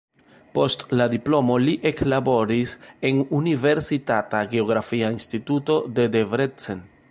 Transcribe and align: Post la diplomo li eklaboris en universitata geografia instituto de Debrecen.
Post 0.53 0.85
la 0.99 1.05
diplomo 1.13 1.57
li 1.65 1.75
eklaboris 1.89 2.73
en 3.11 3.21
universitata 3.41 4.43
geografia 4.57 5.15
instituto 5.19 5.79
de 6.01 6.11
Debrecen. 6.19 6.87